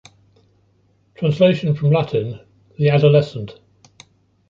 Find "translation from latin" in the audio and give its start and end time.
1.13-2.39